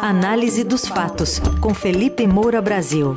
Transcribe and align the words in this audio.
Análise 0.00 0.62
dos 0.62 0.86
fatos, 0.86 1.40
com 1.60 1.74
Felipe 1.74 2.24
Moura 2.24 2.62
Brasil. 2.62 3.14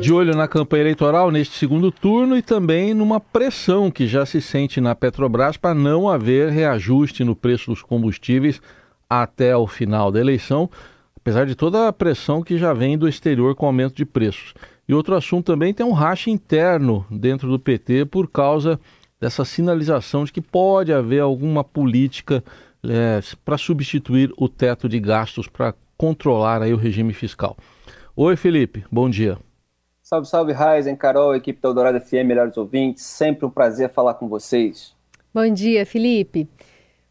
De 0.00 0.12
olho 0.12 0.34
na 0.34 0.48
campanha 0.48 0.82
eleitoral 0.82 1.30
neste 1.30 1.56
segundo 1.56 1.92
turno 1.92 2.36
e 2.36 2.42
também 2.42 2.92
numa 2.92 3.20
pressão 3.20 3.88
que 3.88 4.08
já 4.08 4.26
se 4.26 4.42
sente 4.42 4.80
na 4.80 4.96
Petrobras 4.96 5.56
para 5.56 5.76
não 5.76 6.08
haver 6.08 6.50
reajuste 6.50 7.22
no 7.22 7.36
preço 7.36 7.70
dos 7.70 7.80
combustíveis 7.80 8.60
até 9.08 9.56
o 9.56 9.68
final 9.68 10.10
da 10.10 10.18
eleição, 10.18 10.68
apesar 11.16 11.46
de 11.46 11.54
toda 11.54 11.86
a 11.86 11.92
pressão 11.92 12.42
que 12.42 12.58
já 12.58 12.72
vem 12.72 12.98
do 12.98 13.08
exterior 13.08 13.54
com 13.54 13.66
aumento 13.66 13.94
de 13.94 14.04
preços. 14.04 14.54
E 14.88 14.92
outro 14.92 15.14
assunto 15.14 15.46
também 15.46 15.72
tem 15.72 15.86
um 15.86 15.92
racha 15.92 16.30
interno 16.30 17.06
dentro 17.08 17.48
do 17.48 17.60
PT 17.60 18.06
por 18.06 18.28
causa 18.28 18.80
dessa 19.26 19.44
sinalização 19.44 20.24
de 20.24 20.32
que 20.32 20.40
pode 20.40 20.92
haver 20.92 21.20
alguma 21.20 21.64
política 21.64 22.44
é, 22.88 23.18
para 23.44 23.58
substituir 23.58 24.32
o 24.38 24.48
teto 24.48 24.88
de 24.88 25.00
gastos 25.00 25.48
para 25.48 25.74
controlar 25.98 26.62
aí 26.62 26.72
o 26.72 26.76
regime 26.76 27.12
fiscal. 27.12 27.56
Oi, 28.14 28.36
Felipe, 28.36 28.84
bom 28.90 29.10
dia. 29.10 29.36
Salve, 30.00 30.28
salve, 30.28 30.52
Raizen, 30.52 30.94
Carol, 30.94 31.34
equipe 31.34 31.60
da 31.60 31.68
Eldorado 31.68 32.00
FM, 32.00 32.24
melhores 32.24 32.56
ouvintes. 32.56 33.04
Sempre 33.04 33.44
um 33.44 33.50
prazer 33.50 33.92
falar 33.92 34.14
com 34.14 34.28
vocês. 34.28 34.94
Bom 35.34 35.52
dia, 35.52 35.84
Felipe. 35.84 36.48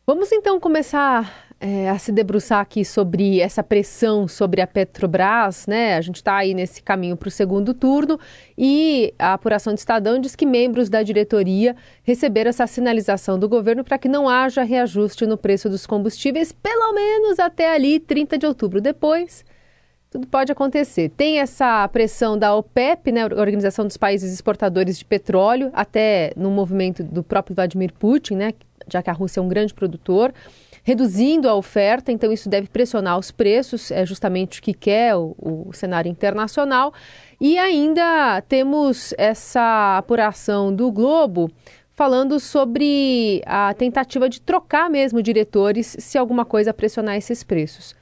Vamos 0.08 0.32
então 0.32 0.58
começar 0.58 1.45
é, 1.60 1.90
a 1.90 1.98
se 1.98 2.12
debruçar 2.12 2.60
aqui 2.60 2.84
sobre 2.84 3.40
essa 3.40 3.64
pressão 3.64 4.28
sobre 4.28 4.62
a 4.62 4.68
Petrobras, 4.68 5.66
né? 5.68 5.96
A 5.96 6.02
gente 6.02 6.18
está 6.18 6.36
aí 6.36 6.54
nesse 6.54 6.84
caminho 6.84 7.16
para 7.16 7.28
o 7.28 7.32
segundo 7.32 7.74
turno 7.74 8.20
e 8.58 9.14
a 9.18 9.34
apuração 9.34 9.74
de 9.74 9.80
Estadão 9.80 10.20
diz 10.20 10.36
que 10.36 10.46
membros 10.46 10.90
da 10.90 11.02
diretoria 11.02 11.76
receberam 12.04 12.50
essa 12.50 12.68
sinalização 12.68 13.40
do 13.40 13.48
governo 13.48 13.84
para 13.84 13.98
que 13.98 14.10
não 14.10 14.28
haja 14.28 14.64
reajuste 14.64 15.26
no 15.26 15.38
preço 15.38 15.70
dos 15.70 15.86
combustíveis, 15.86 16.52
pelo 16.52 16.94
menos 16.94 17.40
até 17.40 17.74
ali 17.74 18.00
30 18.00 18.38
de 18.38 18.46
outubro. 18.46 18.82
Depois, 18.82 19.46
tudo 20.10 20.28
pode 20.28 20.52
acontecer. 20.52 21.10
Tem 21.10 21.40
essa 21.40 21.88
pressão 21.88 22.38
da 22.38 22.56
OPEP, 22.56 23.12
né, 23.12 23.26
Organização 23.26 23.86
dos 23.86 23.98
Países 23.98 24.34
Exportadores 24.34 25.00
de 25.00 25.06
Petróleo, 25.06 25.72
até 25.74 26.32
no 26.36 26.52
movimento 26.52 27.04
do 27.04 27.24
próprio 27.24 27.56
Vladimir 27.56 27.94
Putin, 27.94 28.36
né, 28.36 28.54
já 28.88 29.02
que 29.02 29.10
a 29.10 29.14
Rússia 29.14 29.40
é 29.40 29.44
um 29.44 29.48
grande 29.48 29.74
produtor 29.74 30.34
reduzindo 30.86 31.50
a 31.50 31.56
oferta, 31.56 32.12
então 32.12 32.32
isso 32.32 32.48
deve 32.48 32.68
pressionar 32.68 33.18
os 33.18 33.32
preços, 33.32 33.90
é 33.90 34.06
justamente 34.06 34.60
o 34.60 34.62
que 34.62 34.72
quer 34.72 35.16
o, 35.16 35.36
o 35.40 35.74
cenário 35.74 36.12
internacional. 36.12 36.94
E 37.42 37.58
ainda 37.58 38.40
temos 38.48 39.12
essa 39.18 39.98
apuração 39.98 40.74
do 40.74 40.92
Globo 40.92 41.50
falando 41.96 42.40
sobre 42.40 43.42
a 43.48 43.74
tentativa 43.74 44.30
de 44.30 44.40
trocar 44.40 44.88
mesmo 44.88 45.24
diretores 45.24 45.98
se 45.98 46.20
alguma 46.20 46.46
coisa 46.46 46.72
pressionar 46.72 47.16
esses 47.16 47.44
preços. 47.44 47.96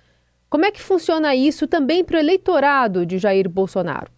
Como 0.49 0.65
é 0.65 0.71
que 0.71 0.81
funciona 0.81 1.33
isso 1.33 1.65
também 1.65 2.03
para 2.03 2.17
o 2.17 2.19
eleitorado 2.19 3.05
de 3.05 3.17
Jair 3.17 3.47
Bolsonaro? 3.47 4.11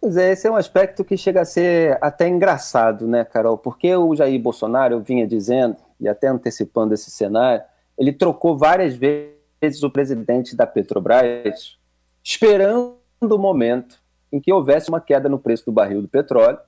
Pois 0.00 0.16
é, 0.16 0.32
esse 0.32 0.48
é 0.48 0.50
um 0.50 0.56
aspecto 0.56 1.04
que 1.04 1.16
chega 1.16 1.42
a 1.42 1.44
ser 1.44 1.98
até 2.00 2.26
engraçado, 2.26 3.06
né, 3.06 3.22
Carol? 3.22 3.58
Porque 3.58 3.94
o 3.94 4.16
Jair 4.16 4.40
Bolsonaro, 4.40 4.98
vinha 5.00 5.26
dizendo, 5.26 5.76
e 6.00 6.08
até 6.08 6.28
antecipando 6.28 6.94
esse 6.94 7.10
cenário, 7.10 7.62
ele 7.98 8.12
trocou 8.12 8.56
várias 8.56 8.94
vezes 8.94 9.82
o 9.82 9.90
presidente 9.90 10.56
da 10.56 10.66
Petrobras, 10.66 11.78
esperando 12.22 12.96
o 13.20 13.38
momento 13.38 14.00
em 14.32 14.40
que 14.40 14.52
houvesse 14.52 14.88
uma 14.88 15.00
queda 15.00 15.28
no 15.28 15.38
preço 15.38 15.66
do 15.66 15.72
barril 15.72 16.02
do 16.02 16.08
petróleo, 16.08 16.58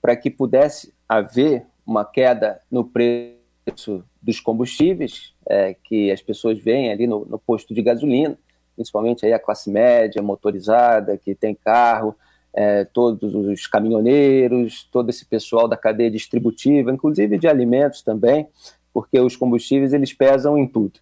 para 0.00 0.14
que 0.14 0.30
pudesse 0.30 0.92
haver 1.08 1.66
uma 1.86 2.04
queda 2.04 2.60
no 2.70 2.84
preço 2.84 4.04
dos 4.20 4.38
combustíveis, 4.38 5.32
é, 5.48 5.74
que 5.74 6.10
as 6.10 6.20
pessoas 6.20 6.58
veem 6.58 6.92
ali 6.92 7.06
no, 7.06 7.24
no, 7.24 7.38
posto 7.38 7.74
de 7.74 7.82
gasolina, 7.82 8.38
principalmente 8.74 9.24
aí 9.24 9.32
a 9.32 9.38
classe 9.38 9.70
média, 9.70 10.22
motorizada, 10.22 11.16
que 11.16 11.34
tem 11.34 11.54
carro, 11.54 12.14
é, 12.52 12.84
todos 12.84 13.34
os 13.34 13.66
caminhoneiros, 13.66 14.86
todo 14.92 15.08
esse 15.10 15.24
pessoal 15.24 15.66
da 15.66 15.76
cadeia 15.76 16.10
distributiva, 16.10 16.92
inclusive 16.92 17.38
de 17.38 17.48
alimentos 17.48 18.02
também, 18.02 18.46
porque 18.94 19.18
os 19.18 19.34
combustíveis 19.34 19.92
eles 19.92 20.12
pesam 20.12 20.56
em 20.56 20.66
tudo. 20.68 21.00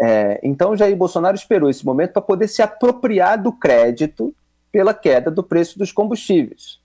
É, 0.00 0.40
então 0.42 0.74
Jair 0.74 0.96
Bolsonaro 0.96 1.36
esperou 1.36 1.68
esse 1.68 1.84
momento 1.84 2.12
para 2.12 2.22
poder 2.22 2.48
se 2.48 2.62
apropriar 2.62 3.40
do 3.40 3.52
crédito 3.52 4.34
pela 4.72 4.94
queda 4.94 5.30
do 5.30 5.42
preço 5.42 5.78
dos 5.78 5.92
combustíveis. 5.92 6.80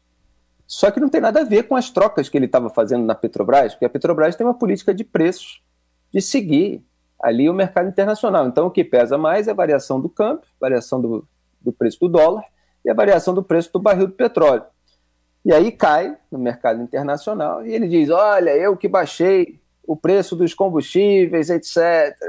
Só 0.68 0.92
que 0.92 1.00
não 1.00 1.10
tem 1.10 1.22
nada 1.22 1.42
a 1.42 1.44
ver 1.44 1.64
com 1.64 1.76
as 1.76 1.90
trocas 1.90 2.28
que 2.28 2.38
ele 2.38 2.48
estava 2.48 2.70
fazendo 2.70 3.06
na 3.06 3.16
Petrobras, 3.16 3.74
porque 3.74 3.86
a 3.86 3.90
Petrobras 3.90 4.36
tem 4.36 4.46
uma 4.46 4.54
política 4.54 4.94
de 4.94 5.04
preços 5.04 5.62
de 6.12 6.22
seguir 6.22 6.84
ali 7.22 7.50
o 7.50 7.54
mercado 7.54 7.88
internacional. 7.88 8.48
Então 8.48 8.68
o 8.68 8.72
que 8.72 8.84
pesa 8.84 9.18
mais 9.18 9.48
é 9.48 9.52
a 9.52 9.56
variação 9.56 10.02
do 10.02 10.10
câmbio, 10.10 10.44
variação 10.60 11.00
do, 11.00 11.28
do 11.62 11.72
preço 11.72 12.00
do 12.02 12.10
dólar 12.10 12.44
e 12.84 12.90
a 12.90 12.94
variação 12.94 13.34
do 13.34 13.44
preço 13.44 13.72
do 13.72 13.80
barril 13.80 14.08
do 14.08 14.14
petróleo. 14.14 14.64
E 15.46 15.54
aí 15.54 15.72
cai 15.72 16.18
no 16.32 16.40
mercado 16.40 16.82
internacional 16.82 17.66
e 17.66 17.74
ele 17.74 17.88
diz: 17.88 18.10
Olha, 18.10 18.56
eu 18.56 18.76
que 18.76 18.88
baixei 18.88 19.60
o 19.86 19.96
preço 19.96 20.36
dos 20.36 20.54
combustíveis, 20.54 21.50
etc. 21.50 21.78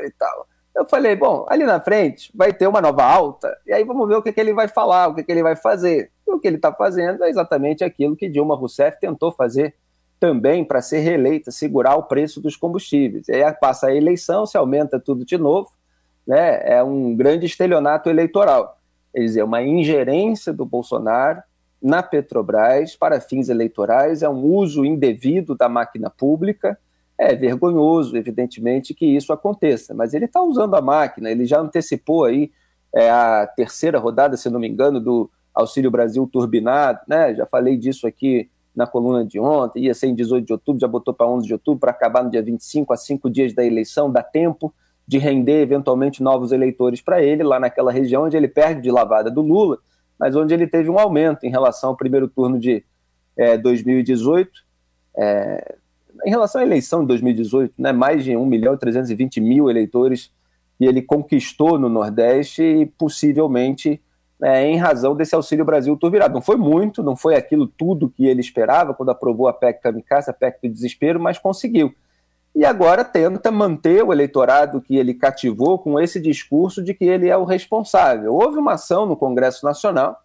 e 0.06 0.10
tal. 0.18 0.46
Eu 0.74 0.84
falei, 0.86 1.14
bom, 1.14 1.46
ali 1.48 1.64
na 1.64 1.80
frente 1.80 2.32
vai 2.34 2.52
ter 2.52 2.66
uma 2.66 2.80
nova 2.80 3.04
alta, 3.04 3.56
e 3.64 3.72
aí 3.72 3.84
vamos 3.84 4.08
ver 4.08 4.16
o 4.16 4.22
que, 4.22 4.32
que 4.32 4.40
ele 4.40 4.52
vai 4.52 4.66
falar, 4.66 5.08
o 5.08 5.14
que, 5.14 5.22
que 5.22 5.30
ele 5.30 5.42
vai 5.42 5.54
fazer. 5.54 6.10
E 6.26 6.32
o 6.32 6.40
que 6.40 6.48
ele 6.48 6.56
está 6.56 6.72
fazendo 6.72 7.22
é 7.22 7.30
exatamente 7.30 7.84
aquilo 7.84 8.16
que 8.16 8.28
Dilma 8.28 8.56
Rousseff 8.56 8.98
tentou 8.98 9.30
fazer 9.30 9.74
também 10.18 10.64
para 10.64 10.80
ser 10.80 11.00
reeleita, 11.00 11.50
segurar 11.50 11.96
o 11.96 12.04
preço 12.04 12.40
dos 12.40 12.56
combustíveis. 12.56 13.28
E 13.28 13.32
aí 13.32 13.52
passa 13.52 13.88
a 13.88 13.94
eleição, 13.94 14.46
se 14.46 14.56
aumenta 14.56 14.98
tudo 14.98 15.24
de 15.24 15.36
novo, 15.36 15.70
né? 16.26 16.60
é 16.64 16.82
um 16.82 17.14
grande 17.14 17.46
estelionato 17.46 18.08
eleitoral. 18.08 18.78
Quer 19.12 19.20
dizer, 19.20 19.42
uma 19.44 19.62
ingerência 19.62 20.52
do 20.52 20.64
Bolsonaro 20.64 21.42
na 21.80 22.02
Petrobras 22.02 22.96
para 22.96 23.20
fins 23.20 23.50
eleitorais, 23.50 24.22
é 24.22 24.28
um 24.28 24.42
uso 24.42 24.84
indevido 24.84 25.54
da 25.54 25.68
máquina 25.68 26.08
pública, 26.08 26.78
é 27.32 27.34
vergonhoso, 27.34 28.16
evidentemente, 28.16 28.94
que 28.94 29.06
isso 29.06 29.32
aconteça, 29.32 29.94
mas 29.94 30.14
ele 30.14 30.26
está 30.26 30.42
usando 30.42 30.74
a 30.74 30.80
máquina, 30.80 31.30
ele 31.30 31.46
já 31.46 31.60
antecipou 31.60 32.24
aí 32.24 32.50
é, 32.94 33.10
a 33.10 33.46
terceira 33.46 33.98
rodada, 33.98 34.36
se 34.36 34.50
não 34.50 34.60
me 34.60 34.68
engano, 34.68 35.00
do 35.00 35.30
Auxílio 35.54 35.90
Brasil 35.90 36.28
turbinado, 36.30 37.00
né? 37.08 37.34
Já 37.34 37.46
falei 37.46 37.76
disso 37.76 38.06
aqui 38.06 38.48
na 38.74 38.86
coluna 38.86 39.24
de 39.24 39.38
ontem, 39.38 39.84
ia 39.84 39.94
ser 39.94 40.08
em 40.08 40.14
18 40.14 40.44
de 40.44 40.52
outubro, 40.52 40.80
já 40.80 40.88
botou 40.88 41.14
para 41.14 41.26
11 41.28 41.46
de 41.46 41.52
outubro, 41.52 41.80
para 41.80 41.92
acabar 41.92 42.24
no 42.24 42.30
dia 42.30 42.42
25, 42.42 42.92
a 42.92 42.96
cinco 42.96 43.30
dias 43.30 43.52
da 43.52 43.64
eleição, 43.64 44.10
dá 44.10 44.22
tempo 44.22 44.74
de 45.06 45.18
render 45.18 45.60
eventualmente 45.60 46.22
novos 46.22 46.50
eleitores 46.50 47.00
para 47.00 47.22
ele, 47.22 47.42
lá 47.42 47.60
naquela 47.60 47.92
região 47.92 48.24
onde 48.24 48.36
ele 48.36 48.48
perde 48.48 48.80
de 48.80 48.90
lavada 48.90 49.30
do 49.30 49.42
Lula, 49.42 49.78
mas 50.18 50.34
onde 50.34 50.52
ele 50.52 50.66
teve 50.66 50.90
um 50.90 50.98
aumento 50.98 51.44
em 51.44 51.50
relação 51.50 51.90
ao 51.90 51.96
primeiro 51.96 52.26
turno 52.28 52.58
de 52.58 52.84
é, 53.36 53.56
2018. 53.56 54.50
É, 55.16 55.76
em 56.24 56.30
relação 56.30 56.60
à 56.60 56.64
eleição 56.64 57.00
de 57.00 57.08
2018, 57.08 57.74
né, 57.78 57.92
mais 57.92 58.24
de 58.24 58.36
1 58.36 58.46
milhão 58.46 58.74
e 58.74 58.78
320 58.78 59.40
mil 59.40 59.70
eleitores 59.70 60.30
que 60.78 60.84
ele 60.84 61.02
conquistou 61.02 61.78
no 61.78 61.88
Nordeste 61.88 62.62
e 62.62 62.86
possivelmente 62.86 64.00
é, 64.42 64.66
em 64.66 64.76
razão 64.76 65.14
desse 65.14 65.34
Auxílio 65.34 65.64
Brasil 65.64 65.96
turbinado. 65.96 66.34
Não 66.34 66.42
foi 66.42 66.56
muito, 66.56 67.02
não 67.02 67.16
foi 67.16 67.36
aquilo 67.36 67.66
tudo 67.66 68.10
que 68.10 68.26
ele 68.26 68.40
esperava 68.40 68.92
quando 68.92 69.10
aprovou 69.10 69.48
a 69.48 69.52
PEC 69.52 69.80
Kamikaze, 69.80 70.30
a 70.30 70.34
PEC 70.34 70.58
do 70.62 70.72
desespero, 70.72 71.20
mas 71.20 71.38
conseguiu. 71.38 71.94
E 72.54 72.64
agora 72.64 73.04
tenta 73.04 73.50
manter 73.50 74.04
o 74.04 74.12
eleitorado 74.12 74.80
que 74.80 74.96
ele 74.96 75.14
cativou 75.14 75.78
com 75.78 75.98
esse 75.98 76.20
discurso 76.20 76.82
de 76.82 76.94
que 76.94 77.04
ele 77.04 77.28
é 77.28 77.36
o 77.36 77.44
responsável. 77.44 78.34
Houve 78.34 78.58
uma 78.58 78.74
ação 78.74 79.06
no 79.06 79.16
Congresso 79.16 79.64
Nacional, 79.64 80.20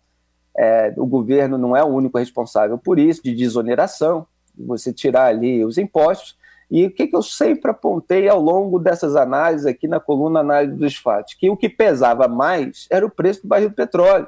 é, 0.56 0.94
o 0.98 1.06
governo 1.06 1.58
não 1.58 1.76
é 1.76 1.84
o 1.84 1.88
único 1.88 2.18
responsável 2.18 2.78
por 2.78 3.00
isso, 3.00 3.24
de 3.24 3.34
desoneração, 3.34 4.28
você 4.66 4.94
tirar 4.94 5.26
ali 5.26 5.64
os 5.64 5.78
impostos. 5.78 6.38
E 6.70 6.86
o 6.86 6.92
que, 6.92 7.08
que 7.08 7.16
eu 7.16 7.24
sempre 7.24 7.72
apontei 7.72 8.30
ao 8.30 8.40
longo 8.40 8.78
dessas 8.78 9.16
análises 9.16 9.66
aqui 9.66 9.88
na 9.88 10.00
coluna 10.00 10.42
Análise 10.42 10.76
dos 10.76 10.96
Fatos? 10.96 11.34
Que 11.34 11.50
o 11.50 11.58
que 11.58 11.68
pesava 11.68 12.28
mais 12.28 12.88
era 12.92 13.06
o 13.06 13.10
preço 13.10 13.42
do 13.42 13.48
barril 13.48 13.70
do 13.70 13.76
petróleo. 13.76 14.28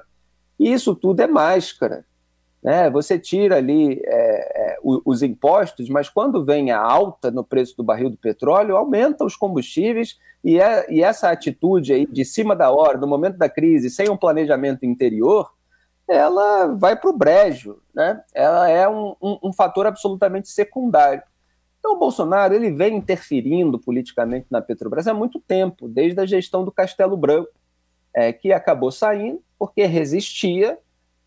E 0.60 0.72
isso 0.72 0.96
tudo 0.96 1.22
é 1.22 1.28
máscara. 1.28 2.04
Né? 2.64 2.90
Você 2.90 3.18
tira 3.18 3.58
ali 3.58 4.00
é, 4.04 4.74
é, 4.74 4.78
os 4.84 5.24
impostos, 5.24 5.90
mas 5.90 6.10
quando 6.10 6.44
vem 6.44 6.72
a 6.72 6.80
alta 6.80 7.32
no 7.32 7.44
preço 7.44 7.76
do 7.76 7.84
barril 7.84 8.10
do 8.10 8.18
petróleo, 8.18 8.76
aumenta 8.76 9.26
os 9.26 9.36
combustíveis 9.36 10.20
e, 10.44 10.60
é, 10.60 10.86
e 10.92 11.04
essa 11.04 11.30
atitude 11.30 11.94
aí 11.94 12.06
de 12.06 12.24
cima 12.24 12.56
da 12.56 12.72
hora, 12.72 12.98
no 12.98 13.08
momento 13.08 13.38
da 13.38 13.50
crise, 13.50 13.90
sem 13.90 14.10
um 14.10 14.18
planejamento 14.18 14.86
interior, 14.86 15.52
ela 16.08 16.68
vai 16.68 16.96
para 16.96 17.10
o 17.10 17.18
brejo, 17.18 17.82
né? 17.94 18.22
ela 18.34 18.70
é 18.70 18.88
um, 18.88 19.16
um, 19.22 19.40
um, 19.44 19.54
fator 19.54 19.86
absolutamente 19.86 20.50
secundário. 20.50 21.24
Então, 21.80 21.94
o 21.94 22.00
Bolsonaro 22.00 22.54
ele 22.54 22.72
vem 22.72 22.98
interferindo 22.98 23.80
politicamente 23.80 24.48
na 24.52 24.62
Petrobras 24.62 25.08
há 25.08 25.14
muito 25.14 25.40
tempo, 25.40 25.88
desde 25.88 26.20
a 26.20 26.26
gestão 26.26 26.64
do 26.64 26.72
Castelo 26.72 27.18
Branco, 27.18 27.50
é, 28.14 28.32
que 28.32 28.52
acabou 28.52 28.92
saindo 28.92 29.42
porque 29.58 29.86
resistia 29.86 30.78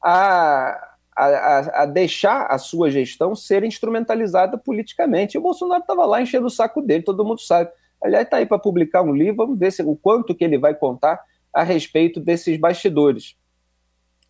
a, 0.03 0.94
a, 1.17 1.82
a, 1.82 1.87
deixar 1.87 2.47
a 2.47 2.59
sua 2.59 2.91
gestão 2.91 3.35
ser 3.35 3.65
instrumentalizada 3.65 4.59
politicamente. 4.59 5.35
E 5.35 5.38
o 5.38 5.43
Bolsonaro 5.43 5.81
estava 5.81 6.05
lá 6.05 6.21
enchendo 6.21 6.47
o 6.47 6.50
saco 6.50 6.82
dele, 6.82 7.03
todo 7.03 7.25
mundo 7.25 7.41
sabe. 7.41 7.71
Aliás, 8.03 8.25
está 8.25 8.37
aí 8.37 8.47
para 8.47 8.59
publicar 8.59 9.03
um 9.03 9.15
livro, 9.15 9.37
vamos 9.37 9.59
ver 9.59 9.73
se, 9.73 9.82
o 9.82 9.97
quanto 9.97 10.35
que 10.35 10.44
ele 10.44 10.59
vai 10.59 10.75
contar 10.75 11.21
a 11.53 11.62
respeito 11.62 12.21
desses 12.21 12.59
bastidores. 12.59 13.37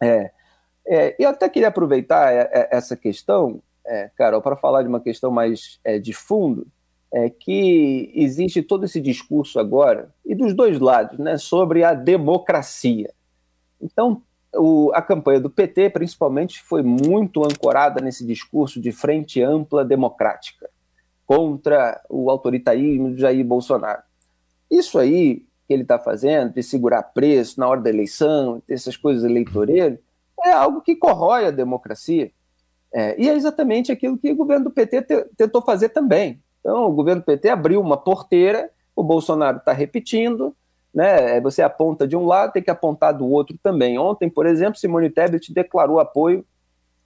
É, 0.03 0.31
é, 0.87 1.17
eu 1.19 1.31
até 1.31 1.49
queria 1.49 1.69
aproveitar 1.69 2.33
é, 2.33 2.51
é, 2.53 2.69
essa 2.71 2.97
questão, 2.97 3.63
é, 3.87 4.11
Carol, 4.17 4.43
para 4.43 4.57
falar 4.57 4.83
de 4.83 4.89
uma 4.89 5.01
questão 5.01 5.31
mais 5.31 5.79
é, 5.85 5.99
de 5.99 6.13
fundo, 6.13 6.67
é 7.13 7.31
que 7.31 8.11
existe 8.15 8.61
todo 8.61 8.85
esse 8.85 9.01
discurso 9.01 9.61
agora, 9.61 10.13
e 10.27 10.35
dos 10.35 10.53
dois 10.53 10.81
lados, 10.81 11.19
né, 11.19 11.39
sobre 11.39 11.85
a 11.85 11.95
democracia. 11.95 13.13
Então, 13.81 14.21
o, 14.53 14.91
a 14.93 15.01
campanha 15.01 15.41
do 15.41 15.49
PT, 15.49 15.91
principalmente, 15.91 16.61
foi 16.63 16.83
muito 16.83 17.45
ancorada 17.45 18.01
nesse 18.01 18.27
discurso 18.27 18.81
de 18.81 18.91
frente 18.91 19.41
ampla 19.43 19.85
democrática 19.85 20.69
contra 21.27 22.01
o 22.11 22.31
autoritarismo 22.31 23.15
de 23.15 23.21
Jair 23.21 23.45
Bolsonaro. 23.45 24.03
Isso 24.71 24.99
aí 24.99 25.44
que 25.67 25.73
ele 25.73 25.83
está 25.83 25.99
fazendo, 25.99 26.53
de 26.53 26.63
segurar 26.63 27.03
preço 27.03 27.59
na 27.59 27.69
hora 27.69 27.81
da 27.81 27.91
eleição, 27.91 28.63
essas 28.69 28.97
coisas 28.97 29.25
eleitoreiras, 29.25 29.99
é 30.45 30.51
algo 30.53 30.81
que 30.81 30.97
corrói 30.97 31.47
a 31.47 31.51
democracia. 31.51 32.31
É, 32.93 33.21
e 33.21 33.29
é 33.29 33.35
exatamente 33.35 33.91
aquilo 33.91 34.17
que 34.19 34.31
o 34.31 34.37
governo 34.37 34.67
do 34.67 34.71
PT 34.71 35.03
te, 35.03 35.25
tentou 35.37 35.63
fazer 35.63 35.89
também. 35.89 36.41
Então, 36.61 36.87
o 36.87 36.93
governo 36.93 37.23
do 37.23 37.25
PT 37.25 37.49
abriu 37.49 37.81
uma 37.81 37.97
porteira, 37.97 38.71
o 38.95 39.03
Bolsonaro 39.03 39.59
está 39.59 39.73
repetindo, 39.73 40.55
né? 40.95 41.41
Você 41.41 41.61
aponta 41.61 42.07
de 42.07 42.17
um 42.17 42.25
lado, 42.25 42.53
tem 42.53 42.63
que 42.63 42.71
apontar 42.71 43.13
do 43.13 43.29
outro 43.29 43.59
também. 43.63 43.99
Ontem, 43.99 44.31
por 44.31 44.47
exemplo, 44.47 44.79
Simone 44.79 45.11
Tebet 45.11 45.53
declarou 45.53 45.99
apoio 45.99 46.47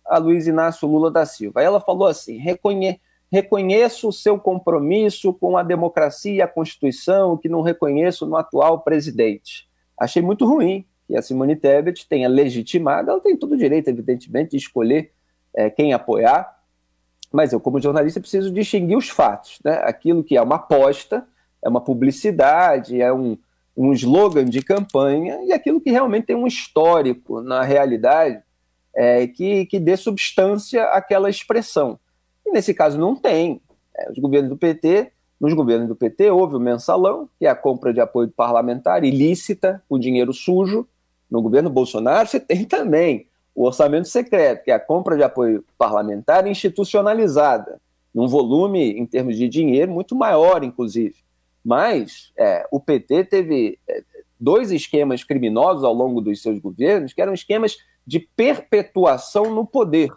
a 0.04 0.18
Luiz 0.18 0.46
Inácio 0.46 0.86
Lula 0.86 1.10
da 1.10 1.24
Silva. 1.24 1.62
Ela 1.62 1.80
falou 1.80 2.06
assim: 2.06 2.36
reconhe 2.36 3.00
reconheço 3.30 4.08
o 4.08 4.12
seu 4.12 4.38
compromisso 4.38 5.32
com 5.32 5.56
a 5.56 5.62
democracia 5.62 6.32
e 6.32 6.42
a 6.42 6.48
Constituição, 6.48 7.36
que 7.36 7.48
não 7.48 7.62
reconheço 7.62 8.26
no 8.26 8.36
atual 8.36 8.80
presidente. 8.80 9.68
Achei 9.98 10.22
muito 10.22 10.46
ruim 10.46 10.86
que 11.06 11.16
a 11.16 11.22
Simone 11.22 11.56
Tebet 11.56 12.06
tenha 12.08 12.28
legitimado, 12.28 13.10
ela 13.10 13.20
tem 13.20 13.36
todo 13.36 13.52
o 13.52 13.56
direito, 13.56 13.88
evidentemente, 13.88 14.52
de 14.52 14.56
escolher 14.58 15.12
é, 15.54 15.70
quem 15.70 15.92
apoiar, 15.92 16.58
mas 17.32 17.52
eu, 17.52 17.60
como 17.60 17.80
jornalista, 17.80 18.20
preciso 18.20 18.50
distinguir 18.52 18.96
os 18.96 19.08
fatos. 19.08 19.58
Né? 19.64 19.72
Aquilo 19.84 20.22
que 20.24 20.36
é 20.36 20.42
uma 20.42 20.56
aposta, 20.56 21.26
é 21.62 21.68
uma 21.68 21.80
publicidade, 21.80 23.00
é 23.00 23.12
um, 23.12 23.36
um 23.76 23.92
slogan 23.92 24.44
de 24.44 24.62
campanha, 24.62 25.40
e 25.44 25.52
aquilo 25.52 25.80
que 25.80 25.90
realmente 25.90 26.26
tem 26.26 26.36
um 26.36 26.46
histórico 26.46 27.42
na 27.42 27.62
realidade 27.62 28.42
é, 28.94 29.26
que, 29.26 29.66
que 29.66 29.78
dê 29.78 29.96
substância 29.96 30.84
àquela 30.84 31.28
expressão. 31.28 31.98
E 32.48 32.50
nesse 32.50 32.72
caso 32.72 32.98
não 32.98 33.14
tem. 33.14 33.60
É, 33.94 34.10
os 34.10 34.18
governos 34.18 34.48
do 34.48 34.56
PT, 34.56 35.12
nos 35.38 35.52
governos 35.52 35.86
do 35.86 35.94
PT 35.94 36.30
houve 36.30 36.56
o 36.56 36.60
mensalão, 36.60 37.28
que 37.38 37.46
é 37.46 37.50
a 37.50 37.54
compra 37.54 37.92
de 37.92 38.00
apoio 38.00 38.28
parlamentar 38.28 39.04
ilícita, 39.04 39.82
o 39.88 39.98
dinheiro 39.98 40.32
sujo. 40.32 40.88
No 41.30 41.42
governo 41.42 41.68
Bolsonaro 41.68 42.26
você 42.26 42.40
tem 42.40 42.64
também 42.64 43.26
o 43.54 43.66
orçamento 43.66 44.08
secreto, 44.08 44.64
que 44.64 44.70
é 44.70 44.74
a 44.74 44.80
compra 44.80 45.16
de 45.16 45.22
apoio 45.22 45.62
parlamentar 45.76 46.46
institucionalizada, 46.46 47.80
num 48.14 48.26
volume, 48.26 48.92
em 48.92 49.04
termos 49.04 49.36
de 49.36 49.46
dinheiro, 49.48 49.92
muito 49.92 50.14
maior, 50.14 50.64
inclusive. 50.64 51.16
Mas 51.62 52.32
é, 52.38 52.66
o 52.70 52.80
PT 52.80 53.24
teve 53.24 53.78
é, 53.86 54.02
dois 54.40 54.70
esquemas 54.70 55.22
criminosos 55.22 55.84
ao 55.84 55.92
longo 55.92 56.20
dos 56.20 56.40
seus 56.40 56.58
governos, 56.58 57.12
que 57.12 57.20
eram 57.20 57.34
esquemas 57.34 57.76
de 58.06 58.20
perpetuação 58.20 59.54
no 59.54 59.66
poder, 59.66 60.10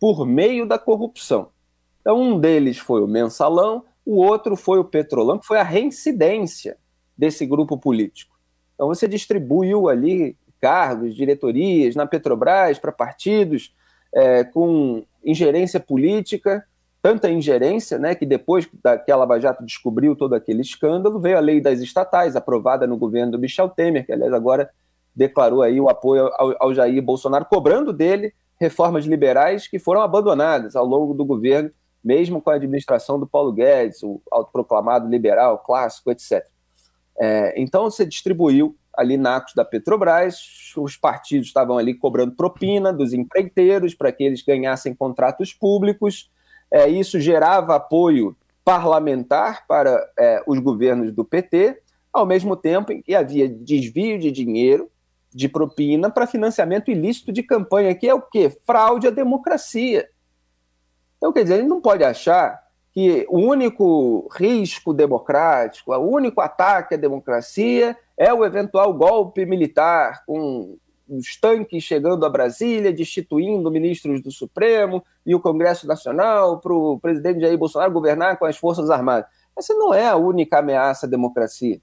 por 0.00 0.24
meio 0.24 0.64
da 0.64 0.78
corrupção. 0.78 1.50
Então, 2.06 2.20
um 2.20 2.38
deles 2.38 2.78
foi 2.78 3.02
o 3.02 3.08
mensalão, 3.08 3.82
o 4.04 4.18
outro 4.22 4.54
foi 4.54 4.78
o 4.78 4.84
petrolão, 4.84 5.40
que 5.40 5.46
foi 5.46 5.58
a 5.58 5.64
reincidência 5.64 6.76
desse 7.18 7.44
grupo 7.44 7.76
político. 7.76 8.38
Então, 8.76 8.86
você 8.86 9.08
distribuiu 9.08 9.88
ali 9.88 10.36
cargos, 10.60 11.16
diretorias 11.16 11.96
na 11.96 12.06
Petrobras 12.06 12.78
para 12.78 12.92
partidos 12.92 13.74
é, 14.14 14.44
com 14.44 15.04
ingerência 15.24 15.80
política, 15.80 16.64
tanta 17.02 17.28
ingerência, 17.28 17.98
né, 17.98 18.14
que 18.14 18.24
depois 18.24 18.68
que 19.04 19.10
a 19.10 19.16
Lava 19.16 19.40
Jato 19.40 19.64
descobriu 19.64 20.14
todo 20.14 20.34
aquele 20.34 20.60
escândalo, 20.60 21.18
veio 21.18 21.36
a 21.36 21.40
lei 21.40 21.60
das 21.60 21.80
estatais, 21.80 22.36
aprovada 22.36 22.86
no 22.86 22.96
governo 22.96 23.32
do 23.32 23.38
Michel 23.40 23.68
Temer, 23.68 24.06
que 24.06 24.12
aliás 24.12 24.32
agora 24.32 24.70
declarou 25.12 25.60
aí 25.60 25.80
o 25.80 25.88
apoio 25.88 26.30
ao, 26.34 26.54
ao 26.60 26.72
Jair 26.72 27.02
Bolsonaro, 27.02 27.46
cobrando 27.46 27.92
dele 27.92 28.32
reformas 28.60 29.06
liberais 29.06 29.66
que 29.66 29.80
foram 29.80 30.02
abandonadas 30.02 30.76
ao 30.76 30.86
longo 30.86 31.12
do 31.12 31.24
governo 31.24 31.68
mesmo 32.06 32.40
com 32.40 32.50
a 32.50 32.54
administração 32.54 33.18
do 33.18 33.26
Paulo 33.26 33.52
Guedes, 33.52 34.00
o 34.04 34.22
autoproclamado 34.30 35.08
liberal, 35.08 35.58
clássico, 35.58 36.12
etc. 36.12 36.46
É, 37.18 37.60
então 37.60 37.90
você 37.90 38.06
distribuiu 38.06 38.76
ali 38.96 39.16
nacos 39.16 39.54
da 39.54 39.64
Petrobras, 39.64 40.72
os 40.76 40.96
partidos 40.96 41.48
estavam 41.48 41.76
ali 41.76 41.94
cobrando 41.94 42.36
propina 42.36 42.92
dos 42.92 43.12
empreiteiros 43.12 43.92
para 43.92 44.12
que 44.12 44.22
eles 44.22 44.40
ganhassem 44.40 44.94
contratos 44.94 45.52
públicos, 45.52 46.30
é, 46.70 46.88
isso 46.88 47.18
gerava 47.18 47.74
apoio 47.74 48.36
parlamentar 48.64 49.66
para 49.66 49.98
é, 50.16 50.44
os 50.46 50.60
governos 50.60 51.12
do 51.12 51.24
PT, 51.24 51.82
ao 52.12 52.24
mesmo 52.24 52.56
tempo 52.56 52.92
em 52.92 53.02
que 53.02 53.16
havia 53.16 53.48
desvio 53.48 54.16
de 54.16 54.30
dinheiro, 54.30 54.88
de 55.34 55.48
propina, 55.48 56.08
para 56.08 56.26
financiamento 56.26 56.88
ilícito 56.88 57.32
de 57.32 57.42
campanha, 57.42 57.94
que 57.96 58.08
é 58.08 58.14
o 58.14 58.22
quê? 58.22 58.48
Fraude 58.64 59.08
à 59.08 59.10
democracia. 59.10 60.08
Então, 61.16 61.32
quer 61.32 61.42
dizer, 61.42 61.54
a 61.54 61.58
gente 61.58 61.68
não 61.68 61.80
pode 61.80 62.04
achar 62.04 62.62
que 62.92 63.26
o 63.28 63.38
único 63.38 64.28
risco 64.34 64.94
democrático, 64.94 65.92
o 65.92 65.98
único 65.98 66.40
ataque 66.40 66.94
à 66.94 66.96
democracia 66.96 67.96
é 68.16 68.32
o 68.32 68.44
eventual 68.44 68.92
golpe 68.94 69.44
militar, 69.44 70.24
com 70.24 70.78
os 71.08 71.38
tanques 71.38 71.84
chegando 71.84 72.24
a 72.24 72.30
Brasília, 72.30 72.92
destituindo 72.92 73.70
ministros 73.70 74.22
do 74.22 74.30
Supremo 74.30 75.04
e 75.24 75.34
o 75.34 75.40
Congresso 75.40 75.86
Nacional 75.86 76.58
para 76.58 76.72
o 76.72 76.98
presidente 76.98 77.40
Jair 77.40 77.58
Bolsonaro 77.58 77.92
governar 77.92 78.38
com 78.38 78.46
as 78.46 78.56
Forças 78.56 78.90
Armadas. 78.90 79.28
Essa 79.56 79.74
não 79.74 79.94
é 79.94 80.08
a 80.08 80.16
única 80.16 80.58
ameaça 80.58 81.06
à 81.06 81.08
democracia. 81.08 81.80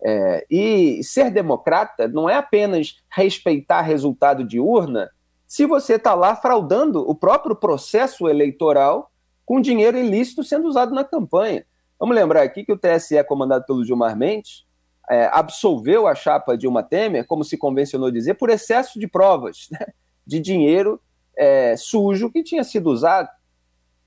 É, 0.00 0.46
e 0.48 1.02
ser 1.02 1.30
democrata 1.30 2.06
não 2.06 2.30
é 2.30 2.34
apenas 2.36 3.00
respeitar 3.10 3.82
resultado 3.82 4.44
de 4.44 4.60
urna 4.60 5.10
se 5.48 5.64
você 5.64 5.94
está 5.94 6.14
lá 6.14 6.36
fraudando 6.36 7.00
o 7.08 7.14
próprio 7.14 7.56
processo 7.56 8.28
eleitoral 8.28 9.10
com 9.46 9.62
dinheiro 9.62 9.96
ilícito 9.96 10.44
sendo 10.44 10.68
usado 10.68 10.94
na 10.94 11.02
campanha. 11.02 11.64
Vamos 11.98 12.14
lembrar 12.14 12.42
aqui 12.42 12.62
que 12.62 12.72
o 12.72 12.78
TSE, 12.78 13.24
comandado 13.24 13.64
pelo 13.64 13.82
Gilmar 13.82 14.14
Mendes, 14.14 14.66
é, 15.10 15.24
absolveu 15.32 16.06
a 16.06 16.14
chapa 16.14 16.56
Dilma 16.56 16.82
Temer, 16.82 17.26
como 17.26 17.42
se 17.42 17.56
convencionou 17.56 18.10
dizer, 18.10 18.34
por 18.34 18.50
excesso 18.50 19.00
de 19.00 19.08
provas 19.08 19.68
né, 19.72 19.86
de 20.26 20.38
dinheiro 20.38 21.00
é, 21.34 21.74
sujo 21.78 22.30
que 22.30 22.42
tinha 22.42 22.62
sido 22.62 22.90
usado. 22.90 23.30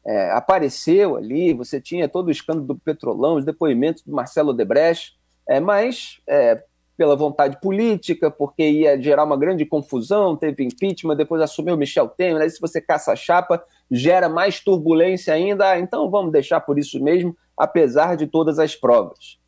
É, 0.05 0.31
apareceu 0.31 1.15
ali, 1.15 1.53
você 1.53 1.81
tinha 1.81 2.07
todo 2.07 2.27
o 2.27 2.31
escândalo 2.31 2.67
do 2.67 2.75
Petrolão, 2.77 3.35
os 3.35 3.45
depoimentos 3.45 4.03
do 4.03 4.13
Marcelo 4.13 4.53
Debrecht, 4.53 5.17
é, 5.47 5.59
mas 5.59 6.21
é, 6.27 6.63
pela 7.01 7.15
vontade 7.15 7.59
política, 7.59 8.29
porque 8.29 8.61
ia 8.61 9.01
gerar 9.01 9.23
uma 9.23 9.35
grande 9.35 9.65
confusão, 9.65 10.35
teve 10.35 10.63
impeachment, 10.63 11.15
depois 11.15 11.41
assumiu 11.41 11.75
Michel 11.75 12.07
Temer, 12.07 12.43
aí 12.43 12.49
se 12.51 12.61
você 12.61 12.79
caça 12.79 13.11
a 13.11 13.15
chapa, 13.15 13.63
gera 13.89 14.29
mais 14.29 14.59
turbulência 14.59 15.33
ainda, 15.33 15.71
ah, 15.71 15.79
então 15.79 16.11
vamos 16.11 16.31
deixar 16.31 16.59
por 16.61 16.77
isso 16.77 17.03
mesmo, 17.03 17.35
apesar 17.57 18.15
de 18.15 18.27
todas 18.27 18.59
as 18.59 18.75
provas. 18.75 19.39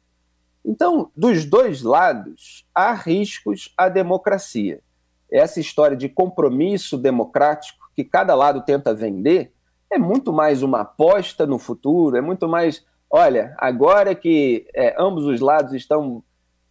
Então, 0.66 1.12
dos 1.16 1.46
dois 1.46 1.84
lados, 1.84 2.66
há 2.74 2.92
riscos 2.92 3.72
à 3.78 3.88
democracia. 3.88 4.80
Essa 5.32 5.60
história 5.60 5.96
de 5.96 6.10
compromisso 6.10 6.98
democrático 6.98 7.88
que 7.96 8.04
cada 8.04 8.34
lado 8.34 8.62
tenta 8.62 8.96
vender 8.96 9.54
é 9.92 10.00
muito 10.00 10.34
mais 10.34 10.64
uma 10.64 10.82
aposta 10.82 11.46
no 11.46 11.60
futuro, 11.60 12.18
é 12.18 12.22
muito 12.22 12.48
mais, 12.48 12.84
olha, 13.12 13.54
agora 13.60 14.16
que 14.16 14.66
é, 14.74 14.96
ambos 14.98 15.28
os 15.28 15.40
lados 15.40 15.74
estão 15.74 16.24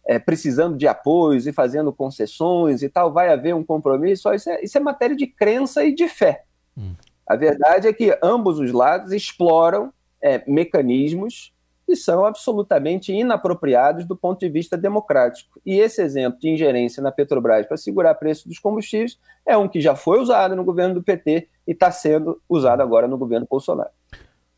é, 0.05 0.19
precisando 0.19 0.77
de 0.77 0.87
apoios 0.87 1.47
e 1.47 1.53
fazendo 1.53 1.93
concessões 1.93 2.83
e 2.83 2.89
tal, 2.89 3.11
vai 3.11 3.29
haver 3.29 3.55
um 3.55 3.63
compromisso. 3.63 4.31
Isso 4.33 4.49
é, 4.49 4.63
isso 4.63 4.77
é 4.77 4.81
matéria 4.81 5.15
de 5.15 5.27
crença 5.27 5.83
e 5.83 5.93
de 5.93 6.07
fé. 6.07 6.43
Hum. 6.77 6.93
A 7.27 7.35
verdade 7.35 7.87
é 7.87 7.93
que 7.93 8.17
ambos 8.21 8.59
os 8.59 8.71
lados 8.71 9.11
exploram 9.11 9.93
é, 10.21 10.43
mecanismos 10.47 11.53
que 11.85 11.95
são 11.95 12.25
absolutamente 12.25 13.11
inapropriados 13.13 14.05
do 14.05 14.15
ponto 14.15 14.39
de 14.39 14.49
vista 14.49 14.77
democrático. 14.77 15.59
E 15.65 15.79
esse 15.79 16.01
exemplo 16.01 16.39
de 16.39 16.49
ingerência 16.49 17.03
na 17.03 17.11
Petrobras 17.11 17.65
para 17.65 17.77
segurar 17.77 18.15
preço 18.15 18.47
dos 18.47 18.57
combustíveis 18.57 19.19
é 19.45 19.57
um 19.57 19.67
que 19.67 19.81
já 19.81 19.95
foi 19.95 20.19
usado 20.19 20.55
no 20.55 20.63
governo 20.63 20.95
do 20.95 21.03
PT 21.03 21.49
e 21.67 21.71
está 21.71 21.91
sendo 21.91 22.41
usado 22.47 22.81
agora 22.81 23.07
no 23.07 23.17
governo 23.17 23.47
Bolsonaro. 23.49 23.89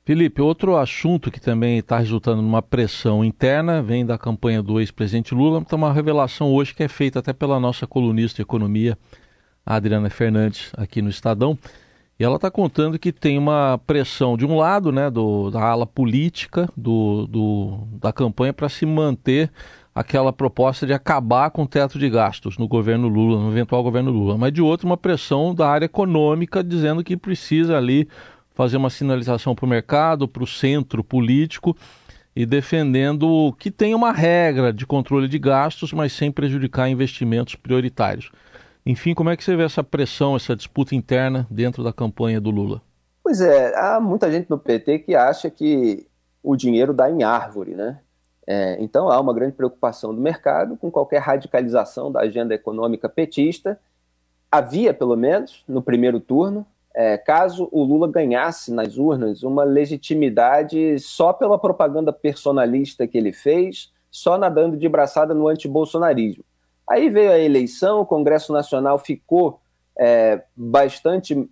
Felipe, 0.06 0.40
outro 0.40 0.78
assunto 0.78 1.32
que 1.32 1.42
também 1.42 1.80
está 1.80 1.98
resultando 1.98 2.40
numa 2.40 2.62
pressão 2.62 3.26
interna 3.26 3.82
vem 3.82 4.06
da 4.06 4.20
campanha 4.20 4.62
do 4.62 4.80
ex-presidente 4.80 5.34
Lula. 5.34 5.60
Então, 5.60 5.78
uma 5.78 5.92
revelação 5.92 6.54
hoje 6.54 6.76
que 6.76 6.84
é 6.84 6.88
feita 6.88 7.18
até 7.18 7.34
pela 7.34 7.60
nossa 7.60 7.88
colunista 7.88 8.36
de 8.36 8.44
economia, 8.44 8.96
Adriana 9.66 10.08
Fernandes, 10.12 10.72
aqui 10.78 11.02
no 11.02 11.10
Estadão. 11.10 11.58
E 12.20 12.24
ela 12.24 12.36
está 12.36 12.52
contando 12.52 13.00
que 13.00 13.12
tem 13.12 13.36
uma 13.40 13.80
pressão 13.88 14.38
de 14.38 14.46
um 14.46 14.56
lado, 14.56 14.92
né, 14.92 15.10
do, 15.10 15.50
da 15.50 15.60
ala 15.60 15.88
política 15.88 16.70
do, 16.78 17.26
do 17.26 17.80
da 18.00 18.14
campanha 18.14 18.54
para 18.54 18.70
se 18.70 18.86
manter 18.86 19.52
aquela 19.94 20.32
proposta 20.32 20.86
de 20.86 20.94
acabar 20.94 21.50
com 21.50 21.64
o 21.64 21.68
teto 21.68 21.98
de 21.98 22.08
gastos 22.12 22.60
no 22.60 22.68
governo 22.68 23.08
Lula, 23.08 23.42
no 23.42 23.50
eventual 23.50 23.82
governo 23.82 24.12
Lula, 24.12 24.38
mas 24.38 24.54
de 24.54 24.62
outro 24.62 24.86
uma 24.86 24.98
pressão 24.98 25.56
da 25.56 25.68
área 25.68 25.86
econômica 25.86 26.64
dizendo 26.64 27.04
que 27.04 27.18
precisa 27.18 27.76
ali 27.76 28.08
fazer 28.56 28.78
uma 28.78 28.90
sinalização 28.90 29.54
para 29.54 29.66
o 29.66 29.70
mercado, 29.70 30.28
para 30.28 30.44
o 30.44 30.48
centro 30.48 31.04
político 31.04 31.78
e 32.36 32.46
defendendo 32.46 33.54
que 33.60 33.70
tem 33.70 33.94
uma 33.94 34.12
regra 34.12 34.74
de 34.74 34.86
controle 34.86 35.28
de 35.28 35.38
gastos, 35.38 35.94
mas 35.94 36.14
sem 36.14 36.32
prejudicar 36.32 36.90
investimentos 36.90 37.56
prioritários. 37.56 38.32
Enfim, 38.86 39.14
como 39.14 39.30
é 39.30 39.38
que 39.38 39.44
você 39.44 39.56
vê 39.56 39.64
essa 39.64 39.84
pressão, 39.84 40.36
essa 40.36 40.56
disputa 40.56 40.96
interna 40.96 41.46
dentro 41.50 41.84
da 41.84 41.94
campanha 41.94 42.40
do 42.40 42.50
Lula? 42.50 42.82
Pois 43.24 43.42
é, 43.42 43.76
há 43.78 44.00
muita 44.00 44.32
gente 44.32 44.50
no 44.50 44.58
PT 44.58 45.00
que 45.00 45.16
acha 45.16 45.50
que 45.50 46.08
o 46.42 46.56
dinheiro 46.56 46.94
dá 46.94 47.10
em 47.10 47.24
árvore, 47.24 47.74
né? 47.74 48.00
É, 48.48 48.78
então 48.80 49.10
há 49.10 49.20
uma 49.20 49.34
grande 49.34 49.54
preocupação 49.54 50.14
do 50.14 50.22
mercado 50.22 50.78
com 50.78 50.92
qualquer 50.92 51.20
radicalização 51.20 52.12
da 52.12 52.22
agenda 52.22 52.54
econômica 52.54 53.10
petista. 53.10 53.80
Havia, 54.52 54.94
pelo 54.94 55.16
menos, 55.16 55.64
no 55.68 55.82
primeiro 55.82 56.20
turno, 56.20 56.66
é, 56.96 57.18
caso 57.18 57.68
o 57.74 57.84
Lula 57.84 58.08
ganhasse 58.08 58.72
nas 58.74 58.98
urnas 58.98 59.44
uma 59.44 59.66
legitimidade 59.66 60.98
só 61.00 61.34
pela 61.34 61.60
propaganda 61.60 62.14
personalista 62.14 63.06
que 63.06 63.18
ele 63.18 63.34
fez, 63.34 63.92
só 64.10 64.38
nadando 64.38 64.78
de 64.78 64.88
braçada 64.88 65.34
no 65.34 65.50
antibolsonarismo. 65.50 66.46
Aí 66.90 67.10
veio 67.10 67.32
a 67.32 67.38
eleição, 67.38 68.00
o 68.00 68.06
Congresso 68.06 68.54
Nacional 68.54 68.98
ficou 68.98 69.60
é, 70.00 70.42
bastante, 70.56 71.50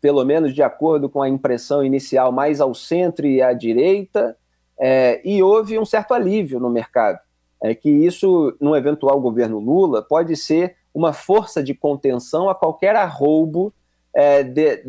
pelo 0.00 0.24
menos 0.24 0.54
de 0.54 0.62
acordo 0.62 1.08
com 1.08 1.20
a 1.20 1.28
impressão 1.28 1.82
inicial, 1.82 2.30
mais 2.30 2.60
ao 2.60 2.72
centro 2.72 3.26
e 3.26 3.42
à 3.42 3.52
direita, 3.52 4.36
é, 4.78 5.20
e 5.24 5.42
houve 5.42 5.76
um 5.76 5.84
certo 5.84 6.14
alívio 6.14 6.60
no 6.60 6.70
mercado. 6.70 7.18
É 7.60 7.74
que 7.74 7.90
isso, 7.90 8.54
num 8.60 8.76
eventual 8.76 9.20
governo 9.20 9.58
Lula, 9.58 10.02
pode 10.02 10.36
ser 10.36 10.76
uma 10.92 11.12
força 11.12 11.62
de 11.62 11.74
contenção 11.74 12.48
a 12.48 12.54
qualquer 12.54 12.94
arroubo 12.94 13.72
é, 14.14 14.42
de, 14.42 14.82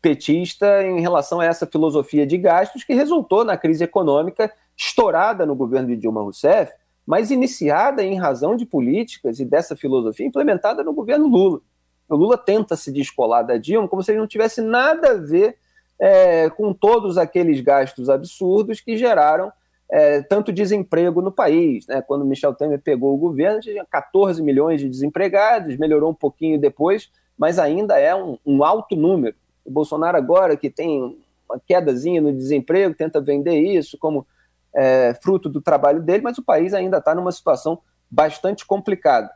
petista 0.00 0.82
em 0.82 1.00
relação 1.00 1.40
a 1.40 1.46
essa 1.46 1.66
filosofia 1.66 2.26
de 2.26 2.36
gastos 2.36 2.84
que 2.84 2.92
resultou 2.92 3.44
na 3.44 3.56
crise 3.56 3.84
econômica 3.84 4.52
estourada 4.76 5.46
no 5.46 5.54
governo 5.54 5.88
de 5.88 5.96
Dilma 5.96 6.22
Rousseff, 6.22 6.72
mas 7.06 7.30
iniciada 7.30 8.02
em 8.02 8.18
razão 8.18 8.56
de 8.56 8.66
políticas 8.66 9.40
e 9.40 9.44
dessa 9.44 9.74
filosofia 9.74 10.26
implementada 10.26 10.82
no 10.82 10.92
governo 10.92 11.26
Lula. 11.26 11.60
O 12.08 12.16
Lula 12.16 12.36
tenta 12.36 12.76
se 12.76 12.92
descolar 12.92 13.42
da 13.42 13.56
Dilma 13.56 13.88
como 13.88 14.02
se 14.02 14.12
ele 14.12 14.20
não 14.20 14.26
tivesse 14.26 14.60
nada 14.60 15.12
a 15.12 15.14
ver 15.14 15.56
é, 15.98 16.50
com 16.50 16.72
todos 16.72 17.16
aqueles 17.16 17.60
gastos 17.60 18.10
absurdos 18.10 18.80
que 18.80 18.96
geraram 18.96 19.52
é, 19.90 20.22
tanto 20.22 20.52
desemprego 20.52 21.20
no 21.20 21.30
país. 21.30 21.86
Né? 21.86 22.02
Quando 22.02 22.24
Michel 22.24 22.54
Temer 22.54 22.80
pegou 22.80 23.14
o 23.14 23.18
governo, 23.18 23.60
tinha 23.60 23.84
14 23.84 24.42
milhões 24.42 24.80
de 24.80 24.88
desempregados, 24.88 25.76
melhorou 25.76 26.10
um 26.10 26.14
pouquinho 26.14 26.58
depois, 26.58 27.10
mas 27.42 27.58
ainda 27.58 27.98
é 27.98 28.14
um, 28.14 28.38
um 28.46 28.62
alto 28.62 28.94
número. 28.94 29.34
O 29.64 29.70
Bolsonaro 29.72 30.16
agora, 30.16 30.56
que 30.56 30.70
tem 30.70 31.20
uma 31.50 31.58
quedazinha 31.58 32.20
no 32.20 32.32
desemprego, 32.32 32.94
tenta 32.94 33.20
vender 33.20 33.58
isso 33.58 33.98
como 33.98 34.24
é, 34.72 35.12
fruto 35.20 35.48
do 35.48 35.60
trabalho 35.60 36.00
dele, 36.00 36.22
mas 36.22 36.38
o 36.38 36.44
país 36.44 36.72
ainda 36.72 36.98
está 36.98 37.16
numa 37.16 37.32
situação 37.32 37.80
bastante 38.08 38.64
complicada. 38.64 39.28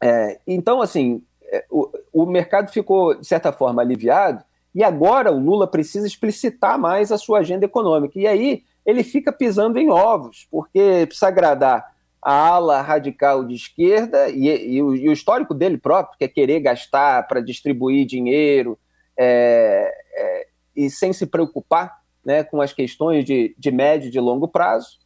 É, 0.00 0.38
então, 0.46 0.80
assim, 0.80 1.20
é, 1.46 1.64
o, 1.68 1.90
o 2.12 2.26
mercado 2.26 2.70
ficou, 2.70 3.16
de 3.16 3.26
certa 3.26 3.50
forma, 3.50 3.82
aliviado, 3.82 4.44
e 4.72 4.84
agora 4.84 5.32
o 5.32 5.40
Lula 5.40 5.66
precisa 5.66 6.06
explicitar 6.06 6.78
mais 6.78 7.10
a 7.10 7.18
sua 7.18 7.40
agenda 7.40 7.64
econômica. 7.64 8.20
E 8.20 8.28
aí 8.28 8.62
ele 8.86 9.02
fica 9.02 9.32
pisando 9.32 9.80
em 9.80 9.90
ovos, 9.90 10.46
porque 10.48 11.06
precisa 11.06 11.26
agradar 11.26 11.92
a 12.22 12.32
ala 12.32 12.82
radical 12.82 13.44
de 13.44 13.54
esquerda 13.54 14.28
e, 14.28 14.74
e, 14.74 14.82
o, 14.82 14.94
e 14.94 15.08
o, 15.08 15.12
histórico 15.12 15.54
dele 15.54 15.78
próprio, 15.78 16.18
que 16.18 16.24
é 16.24 16.28
querer 16.28 16.60
gastar 16.60 17.26
para 17.26 17.40
distribuir 17.40 18.06
dinheiro 18.06 18.78
é, 19.16 19.90
é, 20.14 20.46
e 20.76 20.90
sem 20.90 21.12
se 21.12 21.26
preocupar 21.26 22.00
né, 22.24 22.44
com 22.44 22.60
as 22.60 22.72
questões 22.72 23.24
de, 23.24 23.54
de 23.58 23.70
médio 23.70 24.08
e 24.08 24.10
de 24.10 24.20
longo 24.20 24.46
prazo. 24.46 24.98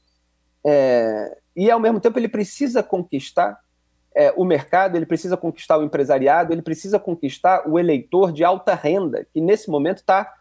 É, 0.67 1.39
e, 1.55 1.71
ao 1.71 1.79
mesmo 1.79 2.01
tempo, 2.01 2.19
ele 2.19 2.29
precisa 2.29 2.83
conquistar 2.83 3.61
é, 4.15 4.33
o 4.37 4.45
mercado, 4.45 4.97
ele 4.97 5.07
precisa 5.07 5.37
conquistar 5.37 5.79
o 5.79 5.83
empresariado, 5.83 6.53
ele 6.53 6.63
precisa 6.63 6.99
conquistar 6.99 7.69
o 7.69 7.79
eleitor 7.79 8.33
de 8.33 8.45
alta 8.45 8.75
renda, 8.75 9.27
que 9.33 9.41
nesse 9.41 9.71
momento 9.71 9.99
está 9.99 10.33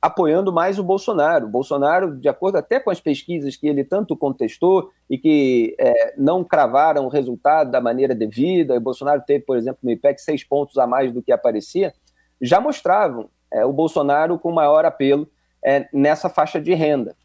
apoiando 0.00 0.52
mais 0.52 0.78
o 0.78 0.82
Bolsonaro. 0.82 1.46
O 1.46 1.50
Bolsonaro, 1.50 2.16
de 2.16 2.28
acordo 2.28 2.56
até 2.56 2.80
com 2.80 2.90
as 2.90 3.00
pesquisas 3.00 3.56
que 3.56 3.66
ele 3.66 3.84
tanto 3.84 4.16
contestou 4.16 4.90
e 5.08 5.18
que 5.18 5.76
é, 5.78 6.14
não 6.16 6.42
cravaram 6.44 7.04
o 7.04 7.08
resultado 7.08 7.70
da 7.70 7.80
maneira 7.80 8.14
devida, 8.14 8.76
o 8.76 8.80
Bolsonaro 8.80 9.22
teve, 9.26 9.44
por 9.44 9.56
exemplo, 9.56 9.80
no 9.82 9.90
IPEC 9.90 10.20
seis 10.20 10.44
pontos 10.44 10.78
a 10.78 10.86
mais 10.86 11.12
do 11.12 11.22
que 11.22 11.32
aparecia, 11.32 11.92
já 12.40 12.60
mostravam 12.60 13.28
é, 13.52 13.64
o 13.64 13.72
Bolsonaro 13.72 14.38
com 14.38 14.50
maior 14.52 14.84
apelo 14.84 15.28
é, 15.64 15.88
nessa 15.92 16.28
faixa 16.28 16.60
de 16.60 16.74
renda. 16.74 17.16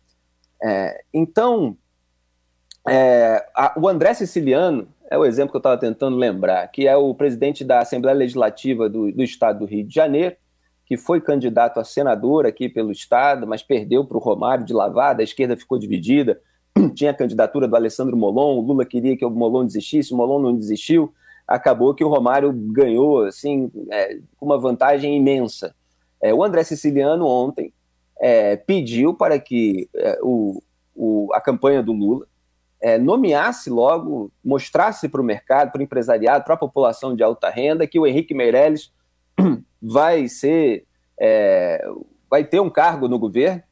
É, 0.64 1.04
então, 1.14 1.78
é, 2.88 3.46
a, 3.56 3.74
o 3.78 3.88
André 3.88 4.14
Siciliano 4.14 4.88
é 5.10 5.18
o 5.18 5.26
exemplo 5.26 5.52
que 5.52 5.58
eu 5.58 5.60
estava 5.60 5.78
tentando 5.78 6.16
lembrar, 6.16 6.68
que 6.70 6.88
é 6.88 6.96
o 6.96 7.14
presidente 7.14 7.64
da 7.64 7.80
Assembleia 7.80 8.18
Legislativa 8.18 8.90
do, 8.90 9.12
do 9.12 9.24
Estado 9.24 9.60
do 9.60 9.66
Rio 9.66 9.86
de 9.86 9.94
Janeiro, 9.94 10.36
que 10.92 10.98
foi 10.98 11.22
candidato 11.22 11.80
a 11.80 11.86
senador 11.86 12.46
aqui 12.46 12.68
pelo 12.68 12.92
Estado, 12.92 13.48
mas 13.48 13.64
perdeu 13.64 14.04
para 14.04 14.18
o 14.18 14.20
Romário 14.20 14.66
de 14.66 14.74
lavada, 14.74 15.22
a 15.22 15.24
esquerda 15.24 15.56
ficou 15.56 15.80
dividida, 15.80 16.42
tinha 16.94 17.12
a 17.12 17.14
candidatura 17.14 17.66
do 17.66 17.74
Alessandro 17.78 18.18
Molon, 18.18 18.58
o 18.58 18.60
Lula 18.60 18.84
queria 18.84 19.16
que 19.16 19.24
o 19.24 19.30
Molon 19.30 19.66
desistisse, 19.66 20.14
o 20.14 20.18
Molon 20.18 20.40
não 20.40 20.54
desistiu, 20.54 21.14
acabou 21.48 21.96
que 21.96 22.04
o 22.04 22.10
Romário 22.10 22.52
ganhou, 22.52 23.24
assim, 23.24 23.72
é, 23.90 24.20
com 24.36 24.46
uma 24.46 24.60
vantagem 24.60 25.16
imensa. 25.16 25.74
É, 26.22 26.34
o 26.34 26.44
André 26.44 26.62
Siciliano 26.66 27.26
ontem 27.26 27.74
é, 28.20 28.58
pediu 28.58 29.14
para 29.14 29.40
que 29.40 29.88
é, 29.96 30.20
o, 30.22 30.62
o, 30.94 31.30
a 31.34 31.40
campanha 31.40 31.82
do 31.82 31.94
Lula 31.94 32.28
é, 32.82 32.98
nomeasse 32.98 33.70
logo, 33.70 34.30
mostrasse 34.44 35.08
para 35.08 35.22
o 35.22 35.24
mercado, 35.24 35.72
para 35.72 35.80
o 35.80 35.84
empresariado, 35.84 36.44
para 36.44 36.56
a 36.56 36.58
população 36.58 37.16
de 37.16 37.24
alta 37.24 37.50
renda, 37.50 37.88
que 37.88 37.98
o 37.98 38.06
Henrique 38.06 38.34
Meirelles 38.34 38.92
vai 39.82 40.28
ser, 40.28 40.86
é, 41.20 41.86
vai 42.30 42.44
ter 42.44 42.60
um 42.60 42.70
cargo 42.70 43.08
no 43.08 43.20
governo, 43.20 43.64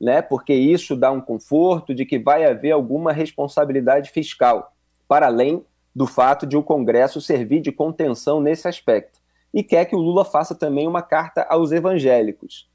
né, 0.00 0.20
porque 0.20 0.52
isso 0.52 0.94
dá 0.94 1.10
um 1.10 1.20
conforto 1.20 1.94
de 1.94 2.04
que 2.04 2.18
vai 2.18 2.44
haver 2.44 2.72
alguma 2.72 3.12
responsabilidade 3.12 4.10
fiscal, 4.10 4.74
para 5.08 5.26
além 5.26 5.64
do 5.94 6.06
fato 6.06 6.46
de 6.46 6.56
o 6.56 6.62
Congresso 6.62 7.20
servir 7.20 7.60
de 7.60 7.72
contenção 7.72 8.40
nesse 8.40 8.68
aspecto. 8.68 9.18
E 9.54 9.62
quer 9.62 9.86
que 9.86 9.96
o 9.96 10.00
Lula 10.00 10.24
faça 10.24 10.54
também 10.54 10.86
uma 10.86 11.00
carta 11.00 11.46
aos 11.48 11.72
evangélicos, 11.72 12.68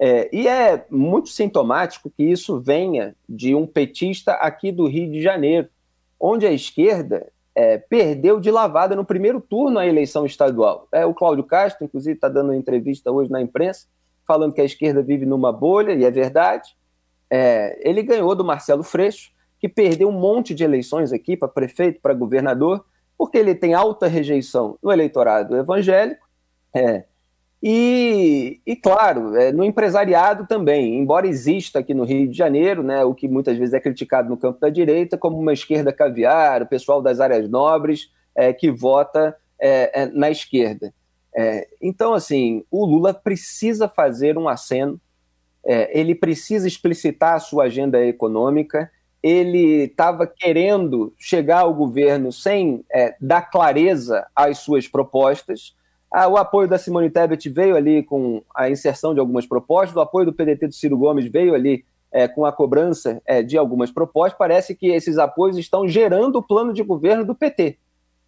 é, 0.00 0.30
e 0.32 0.46
é 0.46 0.86
muito 0.88 1.28
sintomático 1.28 2.08
que 2.08 2.22
isso 2.22 2.60
venha 2.60 3.16
de 3.28 3.54
um 3.54 3.66
petista 3.66 4.32
aqui 4.34 4.70
do 4.70 4.86
Rio 4.86 5.10
de 5.10 5.20
Janeiro, 5.20 5.68
onde 6.20 6.46
a 6.46 6.52
esquerda 6.52 7.26
é, 7.58 7.76
perdeu 7.76 8.38
de 8.38 8.52
lavada 8.52 8.94
no 8.94 9.04
primeiro 9.04 9.40
turno 9.40 9.80
a 9.80 9.86
eleição 9.86 10.24
estadual. 10.24 10.86
É, 10.92 11.04
o 11.04 11.12
Cláudio 11.12 11.42
Castro, 11.42 11.84
inclusive, 11.84 12.14
está 12.14 12.28
dando 12.28 12.54
entrevista 12.54 13.10
hoje 13.10 13.32
na 13.32 13.42
imprensa, 13.42 13.88
falando 14.24 14.52
que 14.52 14.60
a 14.60 14.64
esquerda 14.64 15.02
vive 15.02 15.26
numa 15.26 15.52
bolha, 15.52 15.92
e 15.92 16.04
é 16.04 16.10
verdade. 16.10 16.76
É, 17.28 17.76
ele 17.82 18.00
ganhou 18.04 18.32
do 18.36 18.44
Marcelo 18.44 18.84
Freixo, 18.84 19.32
que 19.58 19.68
perdeu 19.68 20.08
um 20.08 20.12
monte 20.12 20.54
de 20.54 20.62
eleições 20.62 21.12
aqui 21.12 21.36
para 21.36 21.48
prefeito, 21.48 22.00
para 22.00 22.14
governador, 22.14 22.84
porque 23.16 23.36
ele 23.36 23.56
tem 23.56 23.74
alta 23.74 24.06
rejeição 24.06 24.78
no 24.80 24.92
eleitorado 24.92 25.56
evangélico. 25.56 26.28
É, 26.72 27.06
e, 27.62 28.60
e 28.64 28.76
claro, 28.76 29.36
é, 29.36 29.50
no 29.50 29.64
empresariado 29.64 30.46
também, 30.46 30.96
embora 30.96 31.26
exista 31.26 31.80
aqui 31.80 31.92
no 31.92 32.04
Rio 32.04 32.28
de 32.28 32.36
Janeiro, 32.36 32.84
né, 32.84 33.04
o 33.04 33.12
que 33.12 33.26
muitas 33.26 33.58
vezes 33.58 33.74
é 33.74 33.80
criticado 33.80 34.28
no 34.28 34.36
campo 34.36 34.60
da 34.60 34.68
direita, 34.68 35.18
como 35.18 35.38
uma 35.38 35.52
esquerda 35.52 35.92
caviar, 35.92 36.62
o 36.62 36.66
pessoal 36.66 37.02
das 37.02 37.18
áreas 37.18 37.48
nobres 37.48 38.12
é, 38.34 38.52
que 38.52 38.70
vota 38.70 39.36
é, 39.60 40.02
é 40.02 40.06
na 40.06 40.30
esquerda. 40.30 40.94
É, 41.34 41.66
então, 41.82 42.14
assim, 42.14 42.64
o 42.70 42.86
Lula 42.86 43.12
precisa 43.12 43.88
fazer 43.88 44.38
um 44.38 44.48
aceno, 44.48 45.00
é, 45.66 45.98
ele 45.98 46.14
precisa 46.14 46.68
explicitar 46.68 47.34
a 47.34 47.40
sua 47.40 47.64
agenda 47.64 48.00
econômica, 48.04 48.88
ele 49.20 49.82
estava 49.82 50.28
querendo 50.28 51.12
chegar 51.18 51.62
ao 51.62 51.74
governo 51.74 52.30
sem 52.30 52.84
dar 53.20 53.50
clareza 53.50 54.24
às 54.34 54.58
suas 54.58 54.86
propostas, 54.86 55.76
o 56.10 56.36
apoio 56.36 56.68
da 56.68 56.78
Simone 56.78 57.10
Tebet 57.10 57.48
veio 57.50 57.76
ali 57.76 58.02
com 58.02 58.42
a 58.54 58.70
inserção 58.70 59.12
de 59.12 59.20
algumas 59.20 59.46
propostas, 59.46 59.96
o 59.96 60.00
apoio 60.00 60.26
do 60.26 60.32
PDT 60.32 60.68
do 60.68 60.74
Ciro 60.74 60.96
Gomes 60.96 61.30
veio 61.30 61.54
ali 61.54 61.84
é, 62.10 62.26
com 62.26 62.44
a 62.44 62.52
cobrança 62.52 63.20
é, 63.26 63.42
de 63.42 63.56
algumas 63.58 63.90
propostas. 63.90 64.38
Parece 64.38 64.74
que 64.74 64.88
esses 64.88 65.18
apoios 65.18 65.58
estão 65.58 65.86
gerando 65.86 66.36
o 66.36 66.42
plano 66.42 66.72
de 66.72 66.82
governo 66.82 67.24
do 67.24 67.34
PT, 67.34 67.78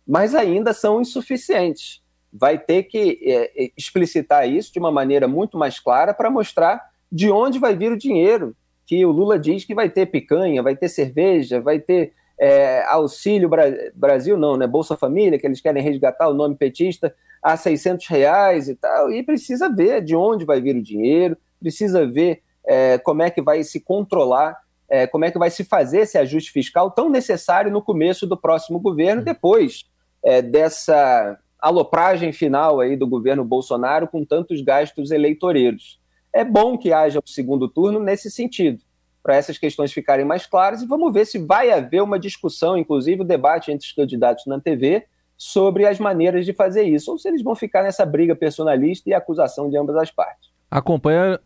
mas 0.07 0.35
ainda 0.35 0.73
são 0.73 1.01
insuficientes. 1.01 2.03
vai 2.33 2.59
ter 2.59 2.85
que 2.85 3.19
é, 3.23 3.65
é, 3.65 3.71
explicitar 3.77 4.49
isso 4.49 4.73
de 4.73 4.79
uma 4.79 4.93
maneira 4.93 5.27
muito 5.27 5.59
mais 5.59 5.81
clara 5.81 6.15
para 6.15 6.31
mostrar 6.31 6.91
de 7.11 7.31
onde 7.31 7.59
vai 7.59 7.75
vir 7.75 7.91
o 7.91 7.99
dinheiro. 7.99 8.55
Que 8.87 9.05
o 9.05 9.11
Lula 9.11 9.39
diz 9.39 9.65
que 9.65 9.75
vai 9.75 9.89
ter 9.89 10.07
picanha, 10.07 10.63
vai 10.63 10.77
ter 10.77 10.89
cerveja, 10.89 11.61
vai 11.61 11.79
ter 11.79 12.13
é, 12.41 12.83
auxílio 12.87 13.51
Brasil, 13.95 14.39
não, 14.39 14.57
né? 14.57 14.67
Bolsa 14.67 14.97
Família, 14.97 15.39
que 15.39 15.47
eles 15.47 15.61
querem 15.61 15.83
resgatar 15.83 16.27
o 16.27 16.35
nome 16.35 16.57
petista 16.57 17.15
a 17.43 17.55
600 17.55 18.07
reais 18.07 18.67
e 18.67 18.75
tal. 18.75 19.13
E 19.13 19.23
precisa 19.23 19.69
ver 19.69 20.03
de 20.03 20.17
onde 20.17 20.47
vai 20.47 20.59
vir 20.59 20.75
o 20.75 20.83
dinheiro, 20.83 21.37
precisa 21.61 22.07
ver 22.07 22.43
é, 22.67 22.97
como 22.97 23.23
é 23.23 23.31
que 23.31 23.43
vai 23.43 23.63
se 23.63 23.79
controlar, 23.79 24.57
é, 24.89 25.07
como 25.07 25.27
é 25.27 25.31
que 25.31 25.39
vai 25.39 25.51
se 25.51 25.65
fazer 25.65 26.01
esse 26.01 26.17
ajuste 26.17 26.51
fiscal 26.51 26.91
tão 26.91 27.11
necessário 27.11 27.71
no 27.71 27.83
começo 27.83 28.27
do 28.27 28.39
próximo 28.39 28.81
governo, 28.81 29.23
depois 29.23 29.85
é, 30.25 30.41
dessa 30.41 31.39
alopragem 31.61 32.33
final 32.33 32.81
aí 32.81 32.97
do 32.97 33.07
governo 33.07 33.45
Bolsonaro 33.45 34.09
com 34.09 34.25
tantos 34.25 34.63
gastos 34.63 35.11
eleitoreiros. 35.11 36.01
É 36.33 36.43
bom 36.43 36.79
que 36.79 36.91
haja 36.91 37.19
o 37.19 37.29
segundo 37.29 37.69
turno 37.69 38.01
nesse 38.01 38.31
sentido, 38.31 38.83
para 39.23 39.37
essas 39.37 39.59
questões 39.59 39.93
ficarem 39.93 40.25
mais 40.25 40.47
claras 40.47 40.83
e 40.83 40.87
vamos 40.87 41.13
ver 41.13 41.27
se 41.27 41.39
vai 41.39 41.71
haver 41.71 42.03
uma 42.03 42.19
discussão, 42.19 42.77
inclusive 42.77 43.23
o 43.23 43.25
debate 43.25 43.71
entre 43.71 43.87
os 43.87 43.93
candidatos 43.93 44.47
na 44.47 44.61
TV, 44.61 45.05
sobre 45.37 45.87
as 45.87 45.99
maneiras 45.99 46.45
de 46.45 46.53
fazer 46.53 46.83
isso, 46.83 47.11
ou 47.11 47.19
se 47.19 47.29
eles 47.29 47.43
vão 47.43 47.55
ficar 47.55 47.83
nessa 47.83 48.05
briga 48.05 48.37
personalista 48.37 49.09
e 49.09 49.15
acusação 49.15 49.71
de 49.71 49.77
ambas 49.77 49.97
as 49.97 50.11
partes. 50.11 50.51
Acompanhar, 50.71 51.41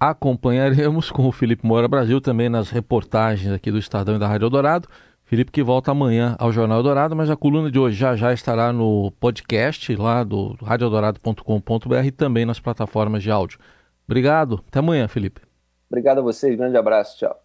acompanharemos 0.00 1.10
com 1.10 1.28
o 1.28 1.32
Felipe 1.32 1.64
Moura 1.64 1.86
Brasil 1.86 2.20
também 2.20 2.48
nas 2.48 2.70
reportagens 2.70 3.52
aqui 3.52 3.70
do 3.70 3.78
Estadão 3.78 4.16
e 4.16 4.18
da 4.18 4.26
Rádio 4.26 4.46
Eldorado. 4.46 4.88
Felipe 5.24 5.50
que 5.50 5.62
volta 5.62 5.90
amanhã 5.90 6.36
ao 6.38 6.52
Jornal 6.52 6.82
Dourado, 6.82 7.14
mas 7.14 7.28
a 7.28 7.36
coluna 7.36 7.70
de 7.70 7.78
hoje 7.78 7.96
já 7.96 8.14
já 8.16 8.32
estará 8.32 8.72
no 8.72 9.10
podcast 9.20 9.94
lá 9.96 10.22
do 10.22 10.56
radioeldorado.com.br 10.62 12.04
e 12.04 12.10
também 12.12 12.46
nas 12.46 12.60
plataformas 12.60 13.22
de 13.22 13.30
áudio. 13.30 13.58
Obrigado, 14.06 14.62
até 14.68 14.78
amanhã, 14.78 15.08
Felipe. 15.08 15.45
Obrigado 15.88 16.18
a 16.18 16.22
vocês, 16.22 16.56
grande 16.56 16.76
abraço, 16.76 17.18
tchau. 17.18 17.42